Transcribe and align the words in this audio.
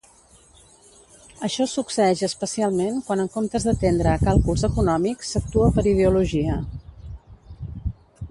Això 1.47 1.65
succeeix 1.73 2.23
especialment 2.27 2.97
quan 3.09 3.21
en 3.25 3.29
comptes 3.35 3.67
d'atendre 3.69 4.13
a 4.13 4.23
càlculs 4.23 4.65
econòmics, 4.69 5.33
s'actua 5.35 5.71
per 5.77 5.85
ideologia. 5.95 6.57